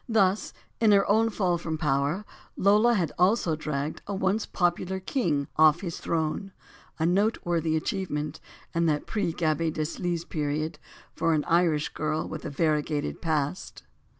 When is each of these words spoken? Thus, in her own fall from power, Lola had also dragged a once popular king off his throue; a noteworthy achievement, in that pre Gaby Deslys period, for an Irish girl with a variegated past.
Thus, 0.09 0.51
in 0.79 0.91
her 0.93 1.07
own 1.07 1.29
fall 1.29 1.59
from 1.59 1.77
power, 1.77 2.25
Lola 2.57 2.95
had 2.95 3.11
also 3.19 3.55
dragged 3.55 4.01
a 4.07 4.15
once 4.15 4.47
popular 4.47 4.99
king 4.99 5.47
off 5.57 5.81
his 5.81 5.99
throue; 5.99 6.49
a 6.97 7.05
noteworthy 7.05 7.77
achievement, 7.77 8.39
in 8.73 8.87
that 8.87 9.05
pre 9.05 9.31
Gaby 9.31 9.69
Deslys 9.73 10.25
period, 10.27 10.79
for 11.13 11.35
an 11.35 11.43
Irish 11.45 11.89
girl 11.89 12.27
with 12.27 12.45
a 12.45 12.49
variegated 12.49 13.21
past. 13.21 13.83